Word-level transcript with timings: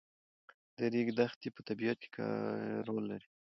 د 0.77 0.79
ریګ 0.93 1.07
دښتې 1.19 1.49
په 1.55 1.61
طبیعت 1.67 1.99
کې 2.13 2.25
رول 2.87 3.03
لري. 3.11 3.27